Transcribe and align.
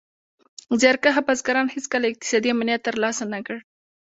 زیار 0.79 0.97
کښه 1.03 1.21
بزګران 1.27 1.67
هېڅکله 1.75 2.05
اقتصادي 2.09 2.49
امنیت 2.51 2.81
تر 2.87 2.95
لاسه 3.03 3.23
نه 3.33 3.39
کړ. 3.45 3.57